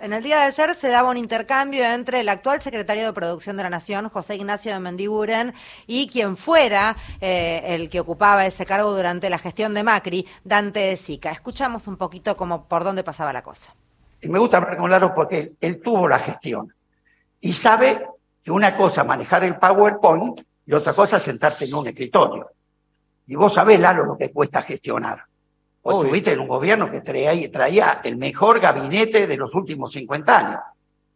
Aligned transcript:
En 0.00 0.12
el 0.12 0.22
día 0.22 0.36
de 0.36 0.42
ayer 0.44 0.76
se 0.76 0.90
daba 0.90 1.10
un 1.10 1.16
intercambio 1.16 1.82
entre 1.82 2.20
el 2.20 2.28
actual 2.28 2.62
secretario 2.62 3.04
de 3.04 3.12
Producción 3.12 3.56
de 3.56 3.64
la 3.64 3.70
Nación, 3.70 4.08
José 4.08 4.36
Ignacio 4.36 4.72
de 4.72 4.78
Mendiguren, 4.78 5.54
y 5.88 6.08
quien 6.08 6.36
fuera 6.36 6.96
eh, 7.20 7.60
el 7.64 7.90
que 7.90 7.98
ocupaba 7.98 8.46
ese 8.46 8.64
cargo 8.64 8.94
durante 8.94 9.28
la 9.28 9.38
gestión 9.38 9.74
de 9.74 9.82
Macri, 9.82 10.24
Dante 10.44 10.94
Sica. 10.94 11.32
Escuchamos 11.32 11.88
un 11.88 11.96
poquito 11.96 12.36
como 12.36 12.68
por 12.68 12.84
dónde 12.84 13.02
pasaba 13.02 13.32
la 13.32 13.42
cosa. 13.42 13.74
Me 14.22 14.38
gusta 14.38 14.58
hablar 14.58 14.76
con 14.76 14.88
Lalo 14.88 15.12
porque 15.12 15.40
él, 15.40 15.56
él 15.60 15.82
tuvo 15.82 16.06
la 16.06 16.20
gestión 16.20 16.72
y 17.40 17.52
sabe 17.52 18.06
que 18.44 18.52
una 18.52 18.76
cosa 18.76 19.00
es 19.00 19.06
manejar 19.08 19.42
el 19.42 19.56
PowerPoint 19.56 20.42
y 20.64 20.72
otra 20.72 20.94
cosa 20.94 21.16
es 21.16 21.24
sentarte 21.24 21.64
en 21.64 21.74
un 21.74 21.88
escritorio. 21.88 22.50
Y 23.26 23.34
vos 23.34 23.52
sabés, 23.52 23.80
Lalo, 23.80 24.04
lo 24.04 24.16
que 24.16 24.30
cuesta 24.30 24.62
gestionar. 24.62 25.24
Vos 25.82 26.04
estuviste 26.04 26.32
en 26.32 26.40
un 26.40 26.48
gobierno 26.48 26.90
que 26.90 27.00
traía, 27.00 27.50
traía 27.50 28.00
el 28.04 28.16
mejor 28.16 28.60
gabinete 28.60 29.26
de 29.26 29.36
los 29.36 29.54
últimos 29.54 29.92
50 29.92 30.38
años. 30.38 30.60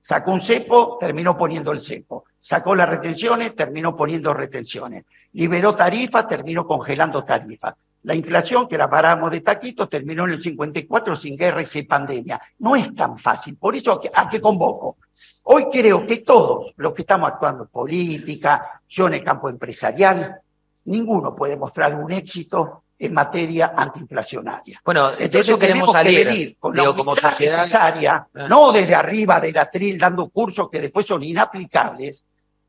Sacó 0.01 0.33
un 0.33 0.41
cepo, 0.41 0.97
terminó 0.99 1.37
poniendo 1.37 1.73
el 1.73 1.81
cepo. 1.81 2.25
Sacó 2.39 2.75
las 2.75 2.89
retenciones, 2.89 3.55
terminó 3.55 3.97
poniendo 3.97 4.33
retenciones. 4.33 5.05
Liberó 5.33 5.75
tarifas, 5.75 6.27
terminó 6.29 6.67
congelando 6.67 7.25
tarifas. 7.25 7.75
La 8.03 8.15
inflación, 8.15 8.69
que 8.69 8.77
la 8.77 8.89
paramos 8.89 9.31
de 9.31 9.41
taquito, 9.41 9.89
terminó 9.89 10.27
en 10.27 10.33
el 10.33 10.43
54 10.43 11.17
sin 11.17 11.37
guerra 11.37 11.63
y 11.63 11.67
sin 11.67 11.87
pandemia. 11.87 12.41
No 12.59 12.77
es 12.77 12.95
tan 12.95 13.17
fácil. 13.17 13.57
Por 13.57 13.77
eso, 13.77 13.99
¿a 14.15 14.29
qué 14.29 14.41
convoco? 14.43 14.99
Hoy 15.45 15.67
creo 15.71 16.07
que 16.07 16.19
todos 16.19 16.73
los 16.77 16.93
que 16.93 17.03
estamos 17.03 17.31
actuando 17.31 17.65
en 17.65 17.69
política, 17.71 18.83
yo 18.89 19.07
en 19.07 19.15
el 19.15 19.25
campo 19.25 19.49
empresarial, 19.49 20.39
ninguno 20.85 21.35
puede 21.35 21.57
mostrar 21.57 21.95
un 21.95 22.13
éxito 22.13 22.84
en 23.07 23.15
materia 23.15 23.73
antiinflacionaria. 23.77 24.81
Bueno, 24.85 25.13
de 25.13 25.31
eso 25.33 25.59
queremos 25.59 25.93
salir, 25.93 26.29
que 26.29 26.57
con 26.59 26.77
la 26.77 26.93
como 26.93 27.15
sociedad 27.15 27.59
necesaria, 27.59 28.27
ah. 28.35 28.47
no 28.49 28.73
desde 28.73 28.95
arriba 28.95 29.41
del 29.41 29.57
atril 29.57 29.99
dando 29.99 30.29
cursos 30.29 30.69
que 30.71 30.81
después 30.81 31.07
son 31.07 31.23
inaplicables, 31.23 32.25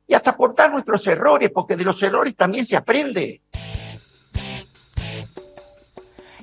y 0.07 0.13
hasta 0.13 0.31
aportar 0.31 0.71
nuestros 0.71 1.05
errores, 1.07 1.49
porque 1.53 1.75
de 1.75 1.83
los 1.83 2.01
errores 2.03 2.35
también 2.35 2.65
se 2.65 2.75
aprende. 2.75 3.41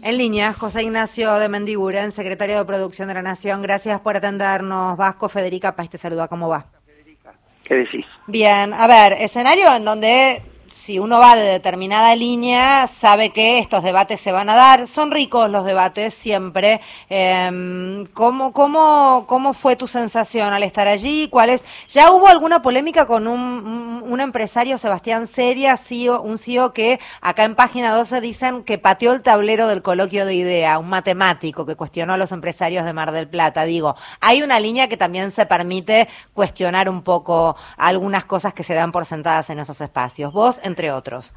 En 0.02 0.18
línea, 0.18 0.52
José 0.52 0.82
Ignacio 0.82 1.32
de 1.34 1.48
Mendiguren, 1.48 2.10
secretario 2.10 2.58
de 2.58 2.64
Producción 2.64 3.06
de 3.06 3.14
la 3.14 3.22
Nación. 3.22 3.62
Gracias 3.62 4.00
por 4.00 4.16
atendernos. 4.16 4.96
Vasco, 4.96 5.28
Federica 5.28 5.76
Paz 5.76 5.90
te 5.90 5.96
saluda. 5.96 6.26
¿Cómo 6.26 6.48
va? 6.48 6.66
Federica, 6.84 7.34
¿qué 7.62 7.76
decís? 7.76 8.04
Bien, 8.26 8.74
a 8.74 8.88
ver, 8.88 9.12
escenario 9.12 9.72
en 9.72 9.84
donde 9.84 10.42
si 10.72 10.98
uno 10.98 11.20
va 11.20 11.36
de 11.36 11.42
determinada 11.42 12.16
línea, 12.16 12.86
sabe 12.86 13.30
que 13.30 13.58
estos 13.58 13.84
debates 13.84 14.20
se 14.20 14.32
van 14.32 14.48
a 14.48 14.54
dar. 14.54 14.88
Son 14.88 15.10
ricos 15.10 15.50
los 15.50 15.64
debates 15.64 16.14
siempre. 16.14 16.80
Eh, 17.10 18.04
¿cómo, 18.14 18.52
cómo, 18.52 19.24
cómo 19.28 19.52
fue 19.52 19.76
tu 19.76 19.86
sensación 19.86 20.52
al 20.52 20.62
estar 20.62 20.88
allí? 20.88 21.28
¿Cuál 21.28 21.50
es? 21.50 21.64
¿Ya 21.88 22.10
hubo 22.10 22.28
alguna 22.28 22.62
polémica 22.62 23.06
con 23.06 23.26
un, 23.26 24.02
un, 24.06 24.20
empresario, 24.20 24.78
Sebastián 24.78 25.26
Seria, 25.26 25.76
CEO, 25.76 26.22
un 26.22 26.38
CEO 26.38 26.72
que 26.72 27.00
acá 27.20 27.44
en 27.44 27.54
página 27.54 27.94
12 27.94 28.20
dicen 28.20 28.64
que 28.64 28.78
pateó 28.78 29.12
el 29.12 29.22
tablero 29.22 29.68
del 29.68 29.82
coloquio 29.82 30.26
de 30.26 30.34
idea, 30.34 30.78
un 30.78 30.88
matemático 30.88 31.66
que 31.66 31.76
cuestionó 31.76 32.14
a 32.14 32.16
los 32.16 32.32
empresarios 32.32 32.84
de 32.84 32.92
Mar 32.92 33.12
del 33.12 33.28
Plata? 33.28 33.64
Digo, 33.64 33.96
hay 34.20 34.42
una 34.42 34.58
línea 34.60 34.88
que 34.88 34.96
también 34.96 35.30
se 35.32 35.46
permite 35.46 36.08
cuestionar 36.32 36.88
un 36.88 37.02
poco 37.02 37.56
algunas 37.76 38.24
cosas 38.24 38.54
que 38.54 38.62
se 38.62 38.74
dan 38.74 38.92
por 38.92 39.04
sentadas 39.04 39.50
en 39.50 39.58
esos 39.58 39.80
espacios. 39.80 40.32
Vos, 40.32 40.60
entre 40.62 40.90
otros? 40.90 41.34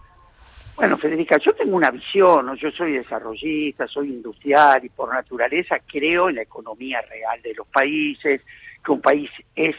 Bueno, 0.76 0.98
Federica, 0.98 1.38
yo 1.38 1.54
tengo 1.54 1.78
una 1.78 1.90
visión, 1.90 2.54
yo 2.58 2.70
soy 2.72 2.94
desarrollista, 2.94 3.88
soy 3.88 4.09
industrial 4.09 4.84
y 4.84 4.90
por 4.90 5.14
naturaleza 5.14 5.80
creo 5.80 6.28
en 6.30 6.36
la 6.36 6.42
economía 6.42 7.02
real 7.02 7.42
de 7.42 7.53
los 7.53 7.66
países, 7.68 8.42
que 8.84 8.92
un 8.92 9.02
país 9.02 9.30
es 9.56 9.76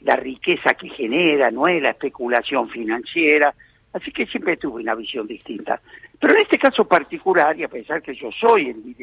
la 0.00 0.16
riqueza 0.16 0.74
que 0.74 0.88
genera, 0.88 1.50
no 1.52 1.68
es 1.68 1.80
la 1.80 1.90
especulación 1.90 2.68
financiera, 2.68 3.54
así 3.92 4.10
que 4.10 4.26
siempre 4.26 4.56
tuve 4.56 4.82
una 4.82 4.96
visión 4.96 5.28
distinta. 5.28 5.80
Pero 6.18 6.34
en 6.34 6.40
este 6.40 6.58
caso 6.58 6.84
particular, 6.86 7.56
y 7.56 7.62
a 7.62 7.68
pesar 7.68 8.02
que 8.02 8.14
yo 8.14 8.30
soy 8.32 8.68
el, 8.68 8.96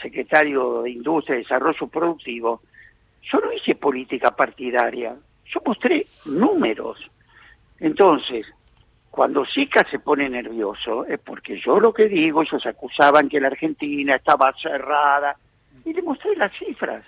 secretario 0.00 0.82
de 0.82 0.90
Industria 0.92 1.36
y 1.36 1.42
Desarrollo 1.42 1.86
Productivo, 1.88 2.62
yo 3.20 3.38
no 3.38 3.52
hice 3.52 3.74
política 3.74 4.34
partidaria, 4.34 5.14
yo 5.44 5.60
mostré 5.66 6.06
números. 6.24 6.98
Entonces, 7.78 8.46
cuando 9.10 9.44
Sica 9.44 9.84
se 9.90 9.98
pone 9.98 10.28
nervioso 10.28 11.04
es 11.04 11.18
porque 11.18 11.60
yo 11.60 11.80
lo 11.80 11.92
que 11.92 12.08
digo, 12.08 12.42
ellos 12.42 12.64
acusaban 12.64 13.28
que 13.28 13.40
la 13.40 13.48
Argentina 13.48 14.14
estaba 14.14 14.54
cerrada 14.60 15.36
y 15.84 15.92
le 15.92 16.02
mostré 16.02 16.36
las 16.36 16.52
cifras, 16.56 17.04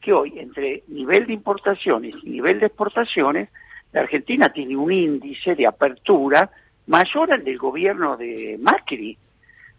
que 0.00 0.12
hoy 0.12 0.38
entre 0.38 0.84
nivel 0.88 1.26
de 1.26 1.32
importaciones 1.32 2.14
y 2.22 2.30
nivel 2.30 2.60
de 2.60 2.66
exportaciones, 2.66 3.48
la 3.92 4.02
Argentina 4.02 4.50
tiene 4.50 4.76
un 4.76 4.92
índice 4.92 5.54
de 5.54 5.66
apertura 5.66 6.48
mayor 6.86 7.32
al 7.32 7.44
del 7.44 7.58
gobierno 7.58 8.16
de 8.16 8.58
Macri. 8.60 9.18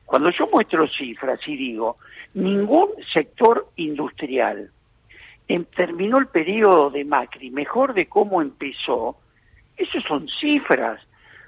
Cuando 0.05 0.31
yo 0.31 0.47
muestro 0.51 0.87
cifras 0.87 1.39
y 1.47 1.55
digo, 1.55 1.97
ningún 2.33 2.89
sector 3.13 3.69
industrial 3.77 4.69
terminó 5.75 6.17
el 6.17 6.27
periodo 6.27 6.89
de 6.89 7.05
Macri 7.05 7.51
mejor 7.51 7.93
de 7.93 8.07
cómo 8.07 8.41
empezó, 8.41 9.17
eso 9.77 10.01
son 10.01 10.27
cifras 10.27 10.99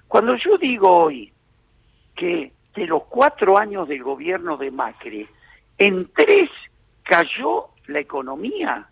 cuando 0.07 0.35
yo 0.35 0.57
digo 0.57 0.89
hoy 0.89 1.31
que 2.15 2.51
de 2.75 2.87
los 2.87 3.03
cuatro 3.05 3.57
años 3.57 3.87
del 3.87 4.03
gobierno 4.03 4.57
de 4.57 4.71
Macri, 4.71 5.27
en 5.77 6.09
tres 6.13 6.49
cayó 7.03 7.69
la 7.87 7.99
economía 7.99 8.87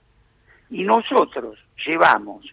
y 0.69 0.83
nosotros 0.83 1.57
llevamos 1.85 2.45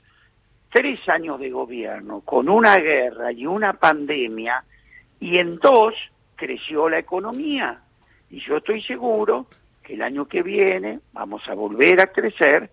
tres 0.71 1.00
años 1.09 1.38
de 1.41 1.50
gobierno 1.50 2.21
con 2.21 2.48
una 2.48 2.76
guerra 2.76 3.32
y 3.32 3.47
una 3.47 3.75
pandemia 3.75 4.65
y 5.19 5.38
en 5.38 5.59
dos 5.59 5.94
creció 6.37 6.88
la 6.88 6.98
economía. 6.98 7.81
Y 8.31 8.41
yo 8.41 8.59
estoy 8.59 8.82
seguro 8.82 9.47
que 9.82 9.94
el 9.94 10.03
año 10.03 10.27
que 10.27 10.42
viene 10.42 11.00
vamos 11.12 11.42
a 11.48 11.54
volver 11.54 12.00
a 12.00 12.06
crecer. 12.06 12.71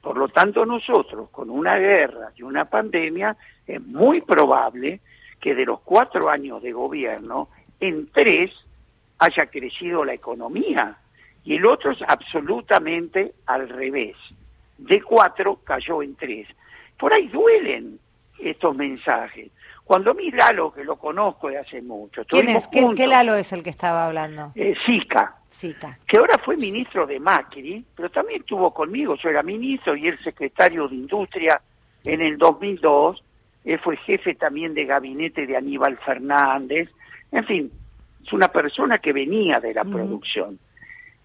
Por 0.00 0.16
lo 0.16 0.28
tanto, 0.28 0.66
nosotros 0.66 1.30
con 1.30 1.50
una 1.50 1.76
guerra 1.76 2.30
y 2.36 2.42
una 2.42 2.66
pandemia 2.66 3.36
es 3.66 3.80
muy 3.80 4.20
probable 4.20 5.00
que 5.40 5.54
de 5.54 5.64
los 5.64 5.80
cuatro 5.80 6.28
años 6.28 6.62
de 6.62 6.72
gobierno, 6.72 7.48
en 7.80 8.08
tres 8.12 8.50
haya 9.18 9.46
crecido 9.46 10.04
la 10.04 10.14
economía 10.14 10.96
y 11.44 11.54
el 11.54 11.66
otro 11.66 11.92
es 11.92 11.98
absolutamente 12.06 13.34
al 13.46 13.68
revés. 13.68 14.16
De 14.78 15.00
cuatro 15.02 15.60
cayó 15.64 16.02
en 16.02 16.16
tres. 16.16 16.48
Por 16.98 17.12
ahí 17.12 17.28
duelen 17.28 17.98
estos 18.38 18.74
mensajes. 18.76 19.50
Cuando 19.84 20.12
mí 20.14 20.30
Lalo, 20.32 20.72
que 20.72 20.82
lo 20.82 20.96
conozco 20.96 21.48
de 21.48 21.58
hace 21.58 21.80
mucho. 21.80 22.24
¿Quién 22.24 22.48
es? 22.48 22.66
¿Qué, 22.68 23.06
Lalo 23.06 23.36
es 23.36 23.52
el 23.52 23.62
que 23.62 23.70
estaba 23.70 24.04
hablando? 24.06 24.50
Eh, 24.56 24.74
Sica. 24.84 25.36
Que 26.06 26.18
ahora 26.18 26.38
fue 26.44 26.56
ministro 26.56 27.06
de 27.06 27.18
Macri, 27.18 27.84
pero 27.94 28.10
también 28.10 28.40
estuvo 28.40 28.74
conmigo. 28.74 29.14
Yo 29.16 29.30
era 29.30 29.42
ministro 29.42 29.96
y 29.96 30.08
el 30.08 30.22
secretario 30.22 30.88
de 30.88 30.96
Industria 30.96 31.60
en 32.04 32.20
el 32.20 32.36
2002 32.36 33.22
él 33.66 33.80
fue 33.80 33.96
jefe 33.96 34.36
también 34.36 34.74
de 34.74 34.84
gabinete 34.84 35.44
de 35.44 35.56
Aníbal 35.56 35.98
Fernández, 35.98 36.88
en 37.32 37.44
fin, 37.44 37.72
es 38.24 38.32
una 38.32 38.48
persona 38.48 38.98
que 38.98 39.12
venía 39.12 39.58
de 39.58 39.74
la 39.74 39.84
producción. 39.84 40.58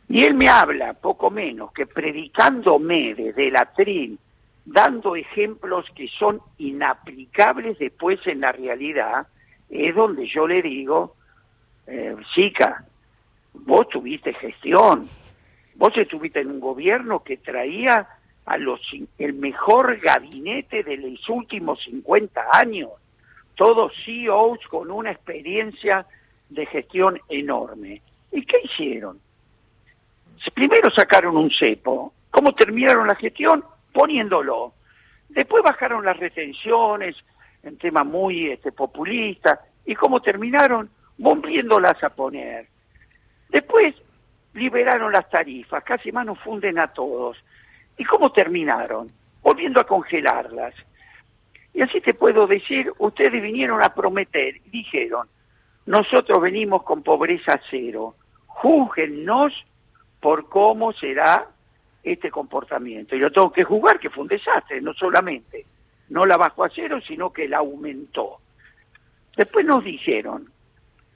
Y 0.09 0.23
él 0.23 0.33
me 0.33 0.49
habla, 0.49 0.93
poco 0.95 1.29
menos, 1.29 1.71
que 1.71 1.85
predicándome 1.85 3.13
desde 3.13 3.51
la 3.51 3.61
atril, 3.61 4.17
dando 4.65 5.15
ejemplos 5.15 5.85
que 5.95 6.07
son 6.07 6.41
inaplicables 6.57 7.77
después 7.77 8.19
en 8.25 8.41
la 8.41 8.51
realidad, 8.51 9.27
es 9.69 9.93
donde 9.93 10.27
yo 10.27 10.47
le 10.47 10.63
digo, 10.63 11.15
eh, 11.85 12.15
chica, 12.33 12.83
vos 13.53 13.87
tuviste 13.87 14.33
gestión, 14.33 15.05
vos 15.75 15.95
estuviste 15.95 16.39
en 16.41 16.49
un 16.49 16.59
gobierno 16.59 17.23
que 17.23 17.37
traía 17.37 18.07
a 18.45 18.57
los, 18.57 18.81
el 19.17 19.33
mejor 19.33 19.97
gabinete 19.99 20.83
de 20.83 20.97
los 20.97 21.29
últimos 21.29 21.83
50 21.83 22.41
años, 22.51 22.89
todos 23.55 23.93
CEOs 24.03 24.59
con 24.67 24.91
una 24.91 25.11
experiencia 25.11 26.05
de 26.49 26.65
gestión 26.65 27.19
enorme. 27.29 28.01
¿Y 28.31 28.45
qué 28.45 28.57
hicieron? 28.63 29.19
Primero 30.53 30.89
sacaron 30.89 31.37
un 31.37 31.51
cepo. 31.51 32.13
¿Cómo 32.31 32.53
terminaron 32.53 33.07
la 33.07 33.15
gestión? 33.15 33.63
Poniéndolo. 33.93 34.73
Después 35.29 35.63
bajaron 35.63 36.03
las 36.03 36.17
retenciones, 36.17 37.15
en 37.63 37.77
tema 37.77 38.03
muy 38.03 38.49
este, 38.49 38.71
populista. 38.71 39.61
¿Y 39.85 39.95
cómo 39.95 40.21
terminaron? 40.21 40.89
Volviéndolas 41.17 42.03
a 42.03 42.09
poner. 42.09 42.67
Después 43.49 43.95
liberaron 44.53 45.11
las 45.11 45.29
tarifas, 45.29 45.83
casi 45.83 46.11
más 46.11 46.27
funden 46.39 46.79
a 46.79 46.87
todos. 46.87 47.37
¿Y 47.97 48.03
cómo 48.05 48.31
terminaron? 48.31 49.11
Volviendo 49.41 49.79
a 49.81 49.85
congelarlas. 49.85 50.73
Y 51.73 51.81
así 51.81 52.01
te 52.01 52.13
puedo 52.13 52.47
decir, 52.47 52.91
ustedes 52.97 53.41
vinieron 53.41 53.83
a 53.83 53.93
prometer 53.93 54.57
y 54.57 54.69
dijeron, 54.69 55.27
nosotros 55.85 56.41
venimos 56.41 56.83
con 56.83 57.01
pobreza 57.01 57.59
cero, 57.69 58.15
júzguennos 58.47 59.53
por 60.19 60.49
cómo 60.49 60.93
será 60.93 61.47
este 62.03 62.29
comportamiento. 62.29 63.15
Y 63.15 63.21
yo 63.21 63.31
tengo 63.31 63.51
que 63.51 63.63
jugar 63.63 63.99
que 63.99 64.09
fue 64.09 64.23
un 64.23 64.27
desastre, 64.27 64.81
no 64.81 64.93
solamente 64.93 65.65
no 66.11 66.25
la 66.25 66.37
bajó 66.37 66.65
a 66.65 66.69
cero, 66.69 66.99
sino 67.07 67.31
que 67.31 67.47
la 67.47 67.59
aumentó. 67.59 68.39
Después 69.37 69.65
nos 69.65 69.83
dijeron, 69.83 70.51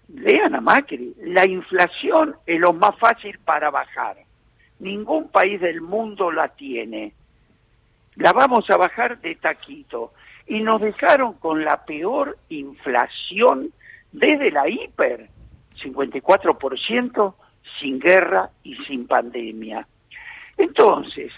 lean 0.08 0.56
a 0.56 0.62
Macri, 0.62 1.14
la 1.22 1.46
inflación 1.46 2.36
es 2.46 2.60
lo 2.60 2.72
más 2.72 2.98
fácil 2.98 3.38
para 3.40 3.70
bajar. 3.70 4.18
Ningún 4.80 5.30
país 5.30 5.62
del 5.62 5.82
mundo 5.82 6.32
la 6.32 6.50
tiene. 6.50 7.14
La 8.16 8.34
vamos 8.34 8.70
a 8.70 8.78
bajar 8.78 9.20
de 9.22 9.36
taquito. 9.36 10.14
Y 10.48 10.62
nos 10.62 10.82
dejaron 10.82 11.34
con 11.34 11.64
la 11.64 11.86
peor 11.86 12.38
inflación 12.50 13.72
desde 14.12 14.52
la 14.52 14.70
hiper, 14.70 15.30
54% 15.82 17.36
sin 17.80 18.00
guerra 18.00 18.50
y 18.64 18.76
sin 18.86 19.08
pandemia. 19.08 19.88
Entonces, 20.58 21.34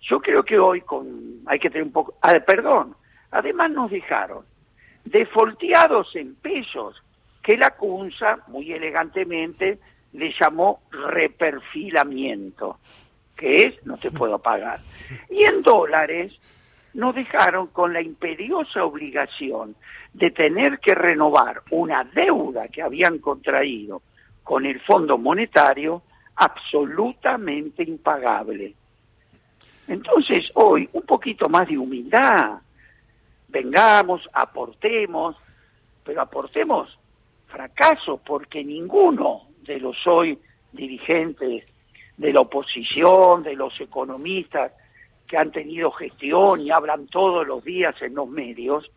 yo 0.00 0.20
creo 0.20 0.42
que 0.42 0.58
hoy 0.58 0.80
con 0.82 1.40
hay 1.46 1.58
que 1.58 1.70
tener 1.70 1.84
un 1.84 1.92
poco, 1.92 2.14
ah, 2.22 2.34
perdón, 2.46 2.94
además 3.30 3.70
nos 3.70 3.90
dejaron 3.90 4.44
defolteados 5.04 6.14
en 6.14 6.34
pesos, 6.36 7.02
que 7.42 7.56
la 7.56 7.70
CUNSA 7.70 8.40
muy 8.48 8.72
elegantemente 8.72 9.78
le 10.12 10.32
llamó 10.38 10.82
reperfilamiento, 10.90 12.78
que 13.36 13.56
es 13.64 13.86
no 13.86 13.96
te 13.96 14.10
puedo 14.10 14.38
pagar. 14.38 14.78
Y 15.30 15.44
en 15.44 15.62
dólares 15.62 16.32
nos 16.94 17.14
dejaron 17.14 17.68
con 17.68 17.92
la 17.92 18.00
imperiosa 18.00 18.84
obligación 18.84 19.76
de 20.12 20.30
tener 20.30 20.80
que 20.80 20.94
renovar 20.94 21.62
una 21.70 22.04
deuda 22.04 22.68
que 22.68 22.82
habían 22.82 23.18
contraído 23.18 24.02
con 24.42 24.66
el 24.66 24.80
Fondo 24.80 25.16
Monetario 25.16 26.02
absolutamente 26.34 27.84
impagable. 27.84 28.74
Entonces 29.86 30.50
hoy 30.54 30.88
un 30.92 31.02
poquito 31.02 31.48
más 31.48 31.68
de 31.68 31.78
humildad, 31.78 32.58
vengamos, 33.48 34.28
aportemos, 34.32 35.36
pero 36.04 36.22
aportemos 36.22 36.98
fracaso 37.46 38.20
porque 38.24 38.64
ninguno 38.64 39.49
de 39.70 39.78
los 39.78 40.04
hoy 40.04 40.36
dirigentes 40.72 41.64
de 42.16 42.32
la 42.32 42.40
oposición, 42.40 43.44
de 43.44 43.54
los 43.54 43.80
economistas 43.80 44.72
que 45.28 45.36
han 45.36 45.52
tenido 45.52 45.92
gestión 45.92 46.60
y 46.60 46.72
hablan 46.72 47.06
todos 47.06 47.46
los 47.46 47.62
días 47.62 47.94
en 48.02 48.16
los 48.16 48.28
medios, 48.28 48.90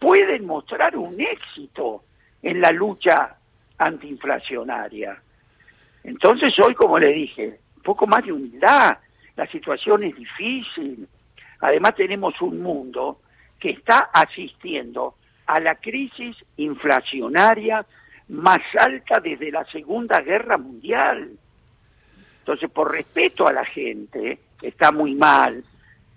pueden 0.00 0.44
mostrar 0.44 0.96
un 0.96 1.20
éxito 1.20 2.02
en 2.42 2.60
la 2.60 2.72
lucha 2.72 3.36
antiinflacionaria. 3.78 5.22
Entonces 6.02 6.58
hoy, 6.58 6.74
como 6.74 6.98
le 6.98 7.12
dije, 7.12 7.60
un 7.76 7.82
poco 7.82 8.08
más 8.08 8.24
de 8.24 8.32
humildad, 8.32 8.98
la 9.36 9.46
situación 9.46 10.02
es 10.02 10.16
difícil. 10.16 11.06
Además 11.60 11.94
tenemos 11.94 12.42
un 12.42 12.60
mundo 12.60 13.20
que 13.60 13.70
está 13.70 14.10
asistiendo 14.12 15.14
a 15.46 15.60
la 15.60 15.76
crisis 15.76 16.36
inflacionaria 16.56 17.86
más 18.28 18.60
alta 18.78 19.20
desde 19.20 19.50
la 19.50 19.64
Segunda 19.66 20.20
Guerra 20.20 20.58
Mundial. 20.58 21.30
Entonces, 22.40 22.70
por 22.70 22.92
respeto 22.92 23.46
a 23.46 23.52
la 23.52 23.64
gente, 23.64 24.38
que 24.58 24.68
está 24.68 24.92
muy 24.92 25.14
mal, 25.14 25.64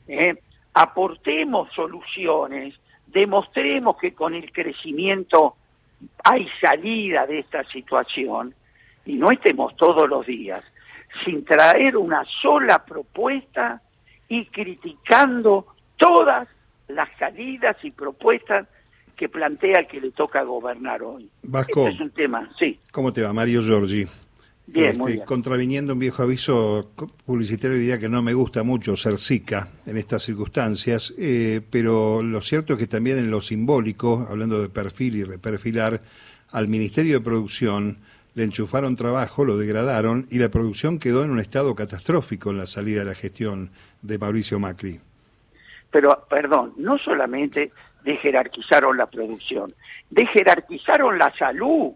¿eh? 0.07 0.35
aportemos 0.73 1.71
soluciones, 1.73 2.75
demostremos 3.07 3.97
que 3.97 4.13
con 4.13 4.33
el 4.33 4.51
crecimiento 4.51 5.55
hay 6.23 6.47
salida 6.59 7.25
de 7.27 7.39
esta 7.39 7.63
situación 7.65 8.55
y 9.05 9.15
no 9.15 9.31
estemos 9.31 9.75
todos 9.75 10.07
los 10.09 10.25
días 10.25 10.63
sin 11.25 11.43
traer 11.43 11.97
una 11.97 12.23
sola 12.25 12.85
propuesta 12.85 13.81
y 14.27 14.45
criticando 14.45 15.67
todas 15.97 16.47
las 16.87 17.09
salidas 17.17 17.77
y 17.83 17.91
propuestas 17.91 18.67
que 19.21 19.29
plantea 19.29 19.81
el 19.81 19.87
que 19.87 20.01
le 20.01 20.09
toca 20.09 20.41
gobernar 20.41 21.03
hoy. 21.03 21.29
Vasco, 21.43 21.81
este 21.81 21.93
es 21.93 22.01
un 22.01 22.09
tema, 22.09 22.49
sí. 22.57 22.79
¿Cómo 22.91 23.13
te 23.13 23.21
va? 23.21 23.31
Mario 23.31 23.61
Giorgi. 23.61 24.07
Bien, 24.65 24.97
muy 24.97 25.11
este, 25.11 25.25
Contraviniendo 25.25 25.93
un 25.93 25.99
viejo 25.99 26.23
aviso 26.23 26.89
publicitario, 27.23 27.77
diría 27.77 27.99
que 27.99 28.09
no 28.09 28.23
me 28.23 28.33
gusta 28.33 28.63
mucho 28.63 28.97
ser 28.97 29.19
SICA 29.19 29.67
en 29.85 29.97
estas 29.97 30.23
circunstancias, 30.23 31.13
eh, 31.19 31.61
pero 31.69 32.23
lo 32.23 32.41
cierto 32.41 32.73
es 32.73 32.79
que 32.79 32.87
también 32.87 33.19
en 33.19 33.29
lo 33.29 33.41
simbólico, 33.41 34.25
hablando 34.27 34.59
de 34.59 34.69
perfil 34.69 35.17
y 35.17 35.23
reperfilar, 35.23 35.99
al 36.51 36.67
Ministerio 36.67 37.19
de 37.19 37.23
Producción 37.23 37.99
le 38.33 38.43
enchufaron 38.43 38.95
trabajo, 38.95 39.45
lo 39.45 39.55
degradaron 39.55 40.25
y 40.31 40.39
la 40.39 40.49
producción 40.49 40.97
quedó 40.97 41.23
en 41.23 41.29
un 41.29 41.39
estado 41.39 41.75
catastrófico 41.75 42.49
en 42.49 42.57
la 42.57 42.65
salida 42.65 43.01
de 43.01 43.05
la 43.05 43.13
gestión 43.13 43.69
de 44.01 44.17
Mauricio 44.17 44.57
Macri. 44.57 44.99
Pero, 45.91 46.25
perdón, 46.27 46.73
no 46.77 46.97
solamente 46.97 47.71
jerarquizaron 48.05 48.97
la 48.97 49.05
producción, 49.07 49.71
jerarquizaron 50.33 51.17
la 51.17 51.33
salud. 51.37 51.91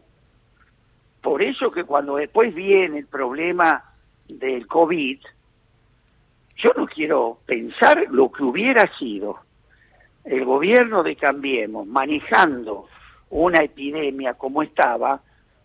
Por 1.21 1.41
eso 1.41 1.71
que 1.71 1.83
cuando 1.83 2.17
después 2.17 2.53
viene 2.53 2.99
el 2.99 3.07
problema 3.07 3.83
del 4.27 4.67
COVID, 4.67 5.19
yo 6.57 6.71
no 6.77 6.85
quiero 6.87 7.39
pensar 7.45 8.05
lo 8.09 8.31
que 8.31 8.43
hubiera 8.43 8.89
sido 8.97 9.39
el 10.23 10.43
gobierno 10.45 11.03
de 11.03 11.15
Cambiemos 11.15 11.85
manejando 11.85 12.87
una 13.29 13.63
epidemia 13.63 14.33
como 14.33 14.63
estaba, 14.63 15.21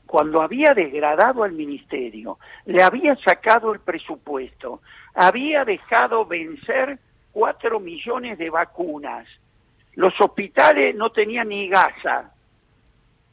cuando 0.07 0.43
había 0.43 0.75
degradado 0.75 1.45
al 1.45 1.53
ministerio, 1.53 2.39
le 2.67 2.83
había 2.83 3.15
sacado 3.17 3.73
el 3.73 3.81
presupuesto, 3.81 4.81
había 5.15 5.65
dejado 5.65 6.27
vencer 6.27 6.99
cuatro 7.33 7.79
millones 7.79 8.37
de 8.39 8.51
vacunas, 8.51 9.27
los 10.01 10.15
hospitales 10.19 10.97
no 10.97 11.11
tenían 11.11 11.49
ni 11.49 11.69
gasa. 11.69 12.33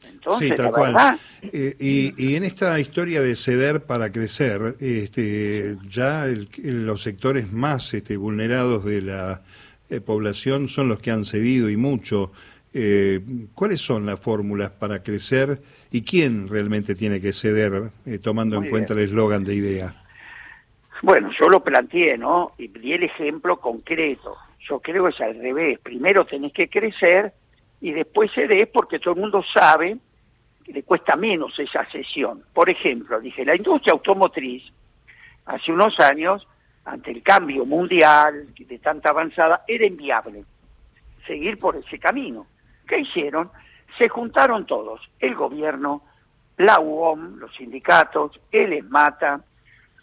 Entonces, 0.06 0.50
sí, 0.50 0.56
tal 0.56 0.72
cual. 0.72 1.18
Eh, 1.42 1.74
y, 1.80 2.36
en 2.36 2.44
esta 2.44 2.78
historia 2.80 3.22
de 3.22 3.36
ceder 3.36 3.86
para 3.86 4.12
crecer, 4.12 4.76
este, 4.80 5.78
ya 5.90 6.26
los 6.64 7.02
sectores 7.02 7.52
más 7.52 7.94
este, 7.94 8.18
vulnerados 8.18 8.84
de 8.84 9.02
la 9.02 9.42
eh, 9.90 10.02
población 10.02 10.68
son 10.68 10.90
los 10.90 11.00
que 11.00 11.10
han 11.10 11.24
cedido 11.24 11.70
y 11.70 11.78
mucho. 11.78 12.34
Eh, 12.74 13.22
¿Cuáles 13.56 13.80
son 13.80 14.06
las 14.06 14.20
fórmulas 14.20 14.70
para 14.70 15.02
crecer 15.02 15.62
y 15.90 16.04
quién 16.04 16.50
realmente 16.50 16.94
tiene 16.96 17.22
que 17.22 17.32
ceder, 17.32 17.92
tomando 18.22 18.58
en 18.58 18.70
cuenta 18.70 18.94
el 18.94 19.00
eslogan 19.00 19.46
de 19.46 19.56
IDEA? 19.56 19.96
Bueno, 21.02 21.32
yo 21.40 21.48
lo 21.48 21.64
planteé, 21.64 22.18
¿no? 22.18 22.52
Y 22.58 22.68
di 22.68 22.94
el 22.94 23.04
ejemplo 23.04 23.58
concreto. 23.58 24.36
Yo 24.68 24.80
creo 24.80 25.06
que 25.06 25.10
es 25.12 25.22
al 25.22 25.40
revés. 25.40 25.80
Primero 25.80 26.26
tenés 26.26 26.54
que 26.54 26.70
crecer 26.70 27.34
y 27.80 27.92
después 27.92 28.32
cedés 28.34 28.68
porque 28.68 29.00
todo 29.00 29.14
el 29.14 29.22
mundo 29.22 29.44
sabe 29.54 29.98
que 30.64 30.74
le 30.74 30.84
cuesta 30.84 31.16
menos 31.16 31.58
esa 31.60 31.90
sesión. 31.90 32.44
Por 32.54 32.70
ejemplo, 32.70 33.20
dije, 33.20 33.46
la 33.46 33.56
industria 33.56 33.94
automotriz 33.94 34.64
hace 35.46 35.72
unos 35.72 36.00
años, 36.00 36.46
ante 36.84 37.12
el 37.12 37.24
cambio 37.24 37.66
mundial 37.66 38.48
de 38.58 38.80
tanta 38.80 39.10
avanzada, 39.10 39.64
era 39.68 39.86
inviable 39.86 40.44
seguir 41.26 41.60
por 41.60 41.76
ese 41.76 42.00
camino. 42.00 42.48
¿Qué 42.88 43.00
hicieron? 43.00 43.52
Se 43.98 44.10
juntaron 44.10 44.66
todos, 44.66 45.02
el 45.20 45.36
gobierno, 45.36 46.02
la 46.58 46.80
UOM, 46.80 47.38
los 47.38 47.54
sindicatos, 47.56 48.40
el 48.52 48.74
ESMATA, 48.74 49.42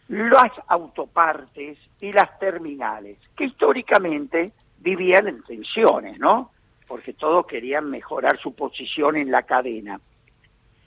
las 0.09 0.53
autopartes 0.69 1.79
y 2.01 2.13
las 2.13 2.39
terminales, 2.39 3.19
que 3.37 3.45
históricamente 3.45 4.53
vivían 4.79 5.29
en 5.29 5.43
tensiones, 5.43 6.19
¿no? 6.19 6.51
Porque 6.87 7.15
todos 7.15 7.47
querían 7.47 7.91
mejorar 7.91 8.39
su 8.39 8.55
posición 8.55 9.17
en 9.17 9.31
la 9.31 9.43
cadena. 9.45 10.01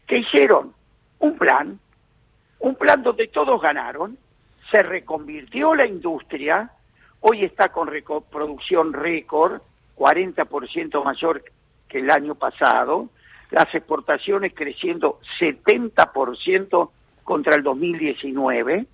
¿Qué 0.05 0.19
hicieron? 0.19 0.73
Un 1.19 1.37
plan, 1.37 1.79
un 2.59 2.75
plan 2.75 3.01
donde 3.01 3.27
todos 3.27 3.61
ganaron, 3.61 4.17
se 4.71 4.83
reconvirtió 4.83 5.73
la 5.73 5.87
industria, 5.87 6.71
hoy 7.21 7.43
está 7.43 7.69
con 7.69 7.89
producción 8.29 8.93
récord, 8.93 9.61
40% 9.97 11.03
mayor 11.03 11.43
que 11.87 11.99
el 11.99 12.11
año 12.11 12.35
pasado, 12.35 13.09
las 13.49 13.73
exportaciones 13.73 14.53
creciendo 14.53 15.19
70% 15.39 16.89
contra 17.23 17.55
el 17.55 17.63
2019, 17.63 18.85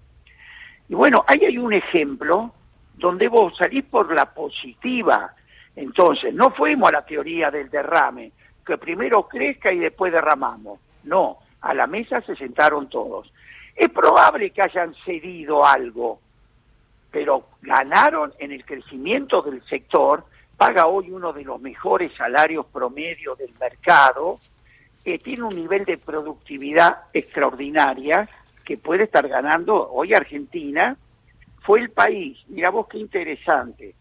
y 0.93 0.95
bueno, 0.95 1.25
ahí 1.25 1.43
hay 1.43 1.57
un 1.57 1.73
ejemplo 1.73 2.51
donde 2.93 3.27
vos 3.27 3.57
salís 3.57 3.83
por 3.85 4.13
la 4.13 4.31
positiva. 4.31 5.33
Entonces, 5.75 6.31
no 6.35 6.51
fuimos 6.51 6.89
a 6.89 6.97
la 6.97 7.01
teoría 7.03 7.49
del 7.49 7.67
derrame, 7.71 8.31
que 8.63 8.77
primero 8.77 9.27
crezca 9.27 9.73
y 9.73 9.79
después 9.79 10.13
derramamos. 10.13 10.79
No, 11.05 11.39
a 11.61 11.73
la 11.73 11.87
mesa 11.87 12.21
se 12.21 12.35
sentaron 12.35 12.89
todos. 12.89 13.33
Es 13.75 13.89
probable 13.89 14.51
que 14.51 14.61
hayan 14.61 14.93
cedido 15.03 15.65
algo, 15.65 16.19
pero 17.09 17.47
ganaron 17.63 18.31
en 18.37 18.51
el 18.51 18.63
crecimiento 18.63 19.41
del 19.41 19.65
sector, 19.65 20.23
paga 20.57 20.85
hoy 20.85 21.09
uno 21.09 21.33
de 21.33 21.43
los 21.43 21.59
mejores 21.59 22.15
salarios 22.15 22.67
promedio 22.67 23.33
del 23.33 23.51
mercado, 23.59 24.37
que 25.03 25.17
tiene 25.17 25.41
un 25.41 25.55
nivel 25.55 25.85
de 25.85 25.97
productividad 25.97 27.05
extraordinaria 27.13 28.29
que 28.65 28.77
puede 28.77 29.03
estar 29.03 29.27
ganando 29.27 29.89
hoy 29.91 30.13
Argentina 30.13 30.97
fue 31.61 31.79
el 31.79 31.91
país, 31.91 32.37
mira 32.47 32.69
vos 32.69 32.87
qué 32.87 32.97
interesante, 32.97 33.95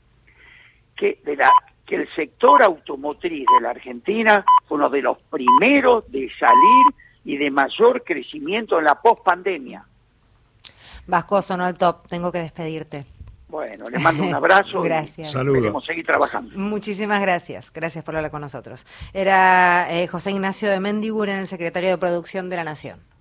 que, 0.97 1.21
de 1.25 1.37
la, 1.37 1.51
que 1.87 1.97
el 1.97 2.15
sector 2.15 2.63
automotriz 2.63 3.47
de 3.55 3.61
la 3.61 3.71
Argentina 3.71 4.45
fue 4.67 4.79
uno 4.79 4.91
de 4.91 5.03
los 5.03 5.19
primeros 5.31 6.11
de 6.11 6.31
salir 6.39 6.87
y 7.25 7.37
de 7.37 7.51
mayor 7.51 8.03
crecimiento 8.03 8.79
en 8.79 8.85
la 8.85 8.97
pospandemia. 8.97 9.85
Vasco, 11.07 11.43
sonó 11.43 11.65
al 11.65 11.77
top, 11.77 12.09
tengo 12.09 12.31
que 12.33 12.39
despedirte. 12.39 13.05
Bueno, 13.49 13.91
le 13.91 13.99
mando 13.99 14.25
un 14.25 14.35
abrazo. 14.35 14.81
gracias. 14.83 15.33
Saludos. 15.33 15.85
seguir 15.85 16.07
trabajando. 16.07 16.57
Muchísimas 16.57 17.21
gracias. 17.21 17.71
Gracias 17.71 18.03
por 18.03 18.17
hablar 18.17 18.31
con 18.31 18.41
nosotros. 18.41 18.87
Era 19.13 19.87
eh, 19.91 20.07
José 20.07 20.31
Ignacio 20.31 20.71
de 20.71 20.81
Mendiguren, 20.81 21.41
el 21.41 21.47
secretario 21.47 21.91
de 21.91 21.99
Producción 21.99 22.49
de 22.49 22.57
la 22.57 22.65
Nación. 22.65 23.12